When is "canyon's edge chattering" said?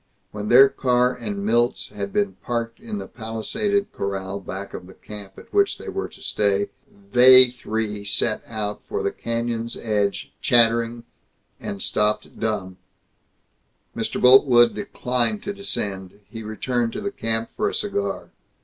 9.11-11.03